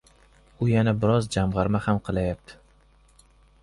U 0.65 0.69
yana 0.69 0.93
biroz 1.03 1.29
jamgʻarma 1.37 1.85
ham 1.87 2.03
qilayapti. 2.09 2.61